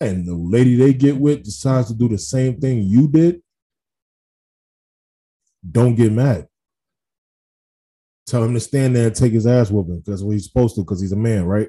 and 0.00 0.26
the 0.26 0.34
lady 0.34 0.76
they 0.76 0.92
get 0.92 1.16
with 1.16 1.44
decides 1.44 1.88
to 1.88 1.94
do 1.94 2.08
the 2.08 2.18
same 2.18 2.60
thing 2.60 2.82
you 2.82 3.08
did, 3.08 3.42
don't 5.70 5.94
get 5.94 6.12
mad. 6.12 6.48
Tell 8.26 8.42
him 8.42 8.54
to 8.54 8.60
stand 8.60 8.96
there 8.96 9.06
and 9.06 9.14
take 9.14 9.32
his 9.32 9.46
ass 9.46 9.70
whooping. 9.70 10.02
That's 10.04 10.22
what 10.22 10.32
he's 10.32 10.46
supposed 10.46 10.74
to, 10.74 10.80
because 10.80 11.00
he's 11.00 11.12
a 11.12 11.16
man, 11.16 11.44
right? 11.44 11.68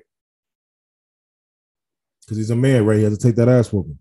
Because 2.22 2.38
he's 2.38 2.50
a 2.50 2.56
man, 2.56 2.86
right? 2.86 2.98
He 2.98 3.04
has 3.04 3.18
to 3.18 3.28
take 3.28 3.36
that 3.36 3.48
ass 3.48 3.72
whooping. 3.72 4.00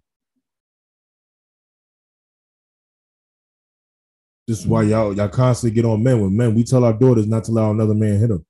This 4.47 4.61
is 4.61 4.67
why 4.67 4.85
mm. 4.85 4.91
y'all 4.91 5.13
y'all 5.15 5.29
constantly 5.29 5.75
get 5.75 5.85
on 5.85 6.03
men 6.03 6.21
with 6.21 6.33
men. 6.33 6.55
We 6.55 6.65
tell 6.65 6.85
our 6.85 6.93
daughters 6.93 7.27
not 7.27 7.45
to 7.45 7.53
allow 7.53 7.73
another 7.73 7.95
man 7.95 8.19
hit 8.19 8.29
them. 8.29 8.45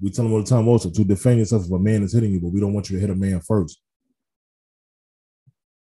We 0.00 0.10
tell 0.10 0.24
them 0.24 0.34
all 0.34 0.42
the 0.42 0.48
time 0.48 0.68
also 0.68 0.90
to 0.90 1.04
defend 1.04 1.38
yourself 1.38 1.66
if 1.66 1.72
a 1.72 1.78
man 1.78 2.02
is 2.02 2.12
hitting 2.12 2.32
you, 2.32 2.40
but 2.40 2.52
we 2.52 2.60
don't 2.60 2.72
want 2.72 2.88
you 2.88 2.96
to 2.96 3.00
hit 3.00 3.10
a 3.10 3.14
man 3.14 3.40
first. 3.40 3.80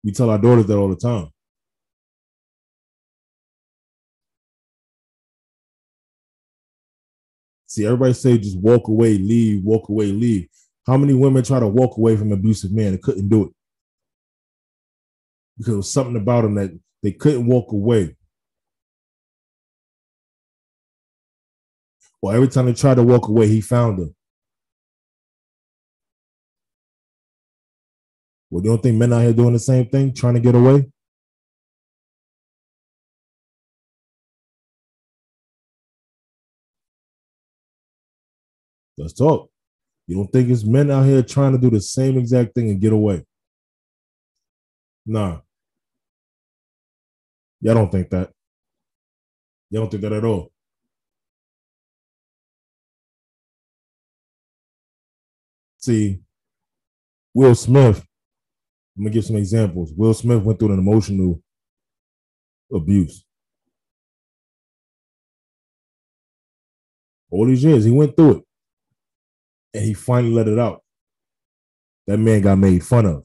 We 0.03 0.11
tell 0.11 0.29
our 0.29 0.39
daughters 0.39 0.65
that 0.65 0.77
all 0.77 0.89
the 0.89 0.95
time. 0.95 1.29
See, 7.71 7.85
everybody 7.85 8.11
say 8.11 8.37
just 8.37 8.59
walk 8.59 8.89
away, 8.89 9.17
leave, 9.17 9.63
walk 9.63 9.87
away, 9.87 10.07
leave. 10.07 10.49
How 10.85 10.97
many 10.97 11.13
women 11.13 11.41
try 11.41 11.57
to 11.57 11.69
walk 11.69 11.97
away 11.97 12.17
from 12.17 12.33
abusive 12.33 12.73
men 12.73 12.87
and 12.87 13.01
couldn't 13.01 13.29
do 13.29 13.45
it? 13.45 13.53
Because 15.57 15.73
it 15.73 15.77
was 15.77 15.89
something 15.89 16.17
about 16.17 16.41
them 16.41 16.55
that 16.55 16.77
they 17.01 17.13
couldn't 17.13 17.47
walk 17.47 17.71
away. 17.71 18.17
Well, 22.21 22.35
every 22.35 22.49
time 22.49 22.65
they 22.65 22.73
tried 22.73 22.95
to 22.95 23.03
walk 23.03 23.29
away, 23.29 23.47
he 23.47 23.61
found 23.61 23.99
them. 23.99 24.13
Well, 28.49 28.65
you 28.65 28.69
don't 28.71 28.83
think 28.83 28.97
men 28.97 29.13
out 29.13 29.21
here 29.21 29.31
doing 29.31 29.53
the 29.53 29.59
same 29.59 29.87
thing, 29.87 30.13
trying 30.13 30.33
to 30.33 30.41
get 30.41 30.55
away? 30.55 30.91
Let's 38.97 39.13
talk. 39.13 39.49
You 40.07 40.17
don't 40.17 40.31
think 40.31 40.49
it's 40.49 40.63
men 40.63 40.91
out 40.91 41.05
here 41.05 41.23
trying 41.23 41.53
to 41.53 41.57
do 41.57 41.69
the 41.69 41.81
same 41.81 42.17
exact 42.17 42.53
thing 42.53 42.69
and 42.69 42.81
get 42.81 42.93
away? 42.93 43.25
Nah. 45.05 45.39
Y'all 47.61 47.75
don't 47.75 47.91
think 47.91 48.09
that. 48.09 48.31
Y'all 49.69 49.83
don't 49.83 49.89
think 49.89 50.01
that 50.01 50.13
at 50.13 50.25
all. 50.25 50.51
See, 55.77 56.19
Will 57.33 57.55
Smith, 57.55 58.05
I'm 58.97 59.03
gonna 59.03 59.13
give 59.13 59.25
some 59.25 59.37
examples. 59.37 59.93
Will 59.95 60.13
Smith 60.13 60.43
went 60.43 60.59
through 60.59 60.73
an 60.73 60.79
emotional 60.79 61.41
abuse. 62.71 63.23
All 67.31 67.47
these 67.47 67.63
years, 67.63 67.85
he 67.85 67.91
went 67.91 68.15
through 68.15 68.31
it. 68.31 68.43
And 69.73 69.83
he 69.83 69.93
finally 69.93 70.33
let 70.33 70.47
it 70.47 70.59
out. 70.59 70.83
That 72.07 72.17
man 72.17 72.41
got 72.41 72.57
made 72.57 72.83
fun 72.83 73.05
of. 73.05 73.23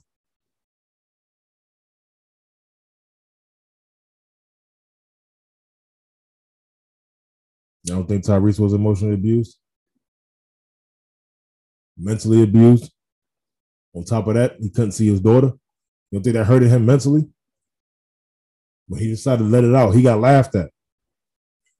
I 7.87 7.95
don't 7.95 8.09
think 8.09 8.25
Tyrese 8.25 8.59
was 8.59 8.73
emotionally 8.73 9.15
abused, 9.15 9.59
mentally 11.97 12.43
abused. 12.43 12.91
On 13.95 14.05
top 14.05 14.27
of 14.27 14.35
that, 14.35 14.57
he 14.61 14.71
couldn't 14.71 14.93
see 14.93 15.09
his 15.09 15.21
daughter. 15.21 15.53
You 16.11 16.19
don't 16.19 16.23
think 16.23 16.35
that 16.35 16.45
hurted 16.45 16.69
him 16.69 16.85
mentally? 16.85 17.29
But 18.89 19.01
he 19.01 19.09
decided 19.09 19.45
to 19.45 19.49
let 19.49 19.65
it 19.65 19.75
out. 19.75 19.95
He 19.95 20.03
got 20.03 20.21
laughed 20.21 20.55
at. 20.57 20.71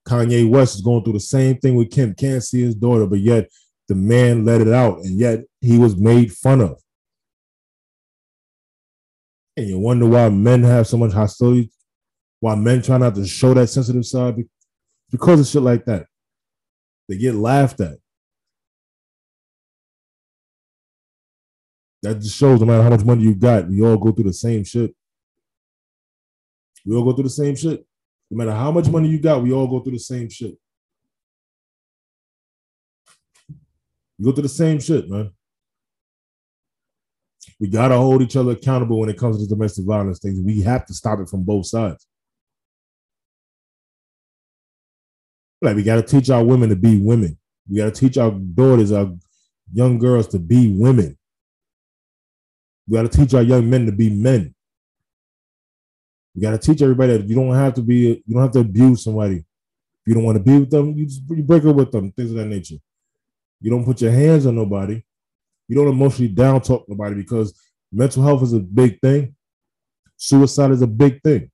Kanye 0.07 0.49
West 0.49 0.75
is 0.75 0.81
going 0.81 1.03
through 1.03 1.13
the 1.13 1.19
same 1.19 1.57
thing 1.57 1.75
with 1.75 1.91
Kim. 1.91 2.13
Can't 2.15 2.43
see 2.43 2.61
his 2.61 2.75
daughter, 2.75 3.05
but 3.05 3.19
yet 3.19 3.49
the 3.87 3.95
man 3.95 4.45
let 4.45 4.61
it 4.61 4.67
out, 4.67 4.99
and 4.99 5.17
yet 5.17 5.43
he 5.61 5.77
was 5.77 5.95
made 5.95 6.33
fun 6.33 6.61
of. 6.61 6.81
And 9.55 9.67
you 9.67 9.79
wonder 9.79 10.05
why 10.05 10.29
men 10.29 10.63
have 10.63 10.87
so 10.87 10.97
much 10.97 11.13
hostility, 11.13 11.71
why 12.39 12.55
men 12.55 12.81
try 12.81 12.97
not 12.97 13.15
to 13.15 13.25
show 13.25 13.53
that 13.53 13.67
sensitive 13.67 14.05
side 14.05 14.35
because 15.09 15.39
of 15.39 15.47
shit 15.47 15.61
like 15.61 15.85
that. 15.85 16.05
They 17.09 17.17
get 17.17 17.35
laughed 17.35 17.79
at. 17.79 17.97
That 22.03 22.15
just 22.19 22.37
shows 22.37 22.59
no 22.59 22.65
matter 22.67 22.83
how 22.83 22.89
much 22.89 23.03
money 23.03 23.23
you 23.23 23.33
got, 23.33 23.67
we 23.67 23.81
all 23.81 23.97
go 23.97 24.11
through 24.11 24.25
the 24.25 24.33
same 24.33 24.63
shit. 24.63 24.93
We 26.85 26.95
all 26.95 27.03
go 27.03 27.13
through 27.13 27.23
the 27.23 27.29
same 27.29 27.55
shit. 27.55 27.85
No 28.29 28.37
matter 28.37 28.51
how 28.51 28.71
much 28.71 28.87
money 28.89 29.09
you 29.09 29.19
got, 29.19 29.41
we 29.41 29.51
all 29.51 29.67
go 29.67 29.79
through 29.79 29.93
the 29.93 29.99
same 29.99 30.29
shit. 30.29 30.57
We 34.17 34.25
go 34.25 34.31
through 34.31 34.43
the 34.43 34.49
same 34.49 34.79
shit, 34.79 35.09
man. 35.09 35.31
We 37.59 37.69
gotta 37.69 37.97
hold 37.97 38.21
each 38.21 38.35
other 38.35 38.51
accountable 38.51 38.99
when 38.99 39.09
it 39.09 39.17
comes 39.17 39.39
to 39.39 39.47
domestic 39.47 39.85
violence 39.85 40.19
things. 40.19 40.39
We 40.41 40.61
have 40.61 40.85
to 40.87 40.93
stop 40.93 41.19
it 41.19 41.29
from 41.29 41.43
both 41.43 41.65
sides. 41.67 42.05
Like 45.61 45.75
we 45.75 45.83
gotta 45.83 46.03
teach 46.03 46.29
our 46.29 46.43
women 46.43 46.69
to 46.69 46.75
be 46.75 46.99
women. 46.99 47.37
We 47.67 47.77
gotta 47.77 47.91
teach 47.91 48.17
our 48.17 48.31
daughters, 48.31 48.91
our 48.91 49.11
young 49.73 49.97
girls 49.97 50.27
to 50.29 50.39
be 50.39 50.73
women. 50.77 51.17
We 52.87 52.95
gotta 52.95 53.09
teach 53.09 53.33
our 53.33 53.41
young 53.41 53.69
men 53.69 53.85
to 53.87 53.91
be 53.91 54.09
men. 54.09 54.53
We 56.35 56.41
gotta 56.41 56.59
teach 56.59 56.81
everybody 56.81 57.17
that 57.17 57.27
you 57.27 57.35
don't 57.35 57.55
have 57.55 57.73
to 57.75 57.81
be, 57.81 58.23
you 58.25 58.33
don't 58.33 58.43
have 58.43 58.51
to 58.51 58.59
abuse 58.59 59.03
somebody. 59.03 59.37
If 59.37 59.43
you 60.05 60.13
don't 60.13 60.23
want 60.23 60.37
to 60.37 60.43
be 60.43 60.59
with 60.59 60.69
them, 60.69 60.95
you 60.95 61.05
just 61.05 61.23
you 61.29 61.43
break 61.43 61.65
up 61.65 61.75
with 61.75 61.91
them, 61.91 62.11
things 62.11 62.29
of 62.31 62.37
that 62.37 62.45
nature. 62.45 62.77
You 63.59 63.71
don't 63.71 63.85
put 63.85 64.01
your 64.01 64.11
hands 64.11 64.45
on 64.45 64.55
nobody. 64.55 65.01
You 65.67 65.75
don't 65.75 65.87
emotionally 65.87 66.31
down 66.31 66.61
talk 66.61 66.85
nobody 66.87 67.15
because 67.15 67.59
mental 67.91 68.23
health 68.23 68.43
is 68.43 68.53
a 68.53 68.59
big 68.59 68.99
thing. 69.01 69.35
Suicide 70.15 70.71
is 70.71 70.81
a 70.81 70.87
big 70.87 71.21
thing. 71.23 71.51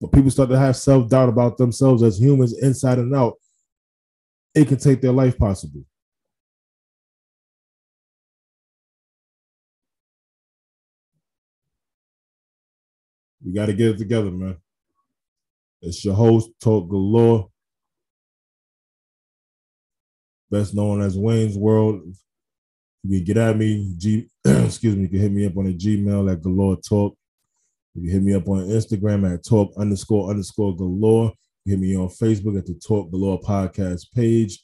But 0.00 0.12
people 0.12 0.30
start 0.30 0.48
to 0.50 0.58
have 0.58 0.76
self 0.76 1.08
doubt 1.08 1.28
about 1.28 1.56
themselves 1.58 2.02
as 2.02 2.20
humans, 2.20 2.56
inside 2.58 2.98
and 2.98 3.14
out, 3.14 3.34
it 4.54 4.68
can 4.68 4.76
take 4.76 5.00
their 5.00 5.12
life 5.12 5.36
possibly. 5.36 5.84
We 13.44 13.52
got 13.52 13.66
to 13.66 13.72
get 13.72 13.92
it 13.92 13.98
together, 13.98 14.30
man. 14.30 14.56
It's 15.80 16.04
your 16.04 16.14
host, 16.14 16.50
Talk 16.60 16.88
Galore, 16.88 17.48
best 20.50 20.74
known 20.74 21.02
as 21.02 21.18
Wayne's 21.18 21.56
World. 21.56 22.02
You 23.04 23.18
can 23.18 23.24
get 23.24 23.36
at 23.36 23.56
me, 23.56 23.94
G, 23.96 24.28
excuse 24.44 24.96
me, 24.96 25.02
you 25.02 25.08
can 25.08 25.20
hit 25.20 25.32
me 25.32 25.46
up 25.46 25.56
on 25.56 25.66
a 25.66 25.72
Gmail 25.72 26.32
at 26.32 26.42
Galore 26.42 26.76
Talk. 26.76 27.16
You 27.94 28.02
can 28.02 28.10
hit 28.12 28.22
me 28.22 28.34
up 28.34 28.48
on 28.48 28.66
Instagram 28.66 29.32
at 29.32 29.44
talk 29.44 29.72
underscore 29.76 30.30
underscore 30.30 30.76
galore. 30.76 31.32
You 31.64 31.72
hit 31.72 31.80
me 31.80 31.96
on 31.96 32.08
Facebook 32.08 32.56
at 32.56 32.66
the 32.66 32.74
Talk 32.74 33.10
Galore 33.10 33.40
podcast 33.40 34.12
page 34.14 34.62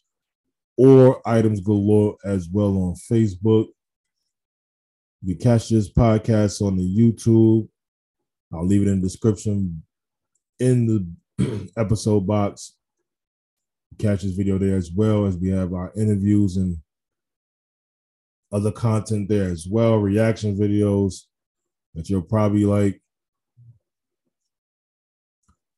or 0.76 1.20
items 1.26 1.60
galore 1.60 2.16
as 2.24 2.48
well 2.48 2.76
on 2.76 2.94
Facebook. 2.94 3.66
You 5.22 5.34
can 5.34 5.42
catch 5.42 5.68
this 5.68 5.92
podcast 5.92 6.60
on 6.60 6.76
the 6.76 6.82
YouTube. 6.82 7.68
I'll 8.52 8.66
leave 8.66 8.82
it 8.82 8.88
in 8.88 9.00
the 9.00 9.06
description 9.06 9.82
in 10.60 10.86
the 11.38 11.68
episode 11.76 12.26
box. 12.26 12.74
Catch 13.98 14.22
this 14.22 14.32
video 14.32 14.58
there 14.58 14.76
as 14.76 14.90
well 14.90 15.26
as 15.26 15.36
we 15.36 15.48
have 15.50 15.72
our 15.72 15.92
interviews 15.96 16.56
and 16.56 16.78
other 18.52 18.70
content 18.70 19.28
there 19.28 19.50
as 19.50 19.66
well, 19.68 19.96
reaction 19.98 20.56
videos 20.56 21.22
that 21.94 22.08
you'll 22.08 22.22
probably 22.22 22.64
like. 22.64 23.00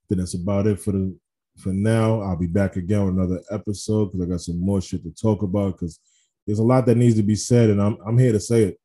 Then 0.09 0.18
that's 0.18 0.35
about 0.35 0.66
it 0.66 0.81
for 0.81 0.92
the 0.92 1.16
for 1.59 1.72
now. 1.72 2.20
I'll 2.20 2.37
be 2.37 2.46
back 2.46 2.76
again 2.76 3.05
with 3.05 3.14
another 3.14 3.42
episode 3.50 4.12
because 4.12 4.26
I 4.26 4.31
got 4.31 4.40
some 4.40 4.61
more 4.61 4.81
shit 4.81 5.02
to 5.05 5.11
talk 5.11 5.42
about 5.42 5.72
because 5.72 5.98
there's 6.46 6.59
a 6.59 6.64
lot 6.64 6.87
that 6.87 6.96
needs 6.96 7.16
to 7.16 7.22
be 7.22 7.35
said, 7.35 7.70
and 7.70 7.81
I'm 7.83 7.96
I'm 8.07 8.18
here 8.18 8.33
to 8.33 8.40
say 8.40 8.64
it. 8.64 8.79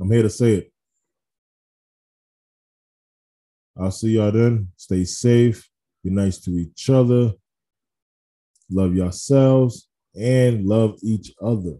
I'm 0.00 0.10
here 0.10 0.22
to 0.22 0.30
say 0.30 0.54
it. 0.54 0.72
I'll 3.78 3.90
see 3.90 4.10
y'all 4.10 4.30
then. 4.30 4.68
Stay 4.76 5.04
safe. 5.04 5.68
Be 6.04 6.10
nice 6.10 6.38
to 6.40 6.50
each 6.50 6.90
other. 6.90 7.32
Love 8.72 8.94
yourselves 8.94 9.88
and 10.14 10.64
love 10.66 10.98
each 11.02 11.32
other. 11.42 11.76